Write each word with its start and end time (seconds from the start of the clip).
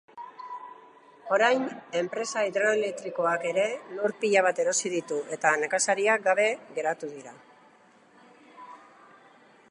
Orain, 1.35 1.65
enpresa 1.99 2.45
hidroelektrikoak 2.47 3.45
ere 3.49 3.65
lur 3.99 4.15
pila 4.23 4.41
bat 4.47 4.61
erosi 4.63 4.91
ditu, 4.93 5.17
eta 5.37 5.51
nekazariak 5.65 6.25
gabe 6.29 6.47
geratu 6.79 7.11
dira. 7.13 7.35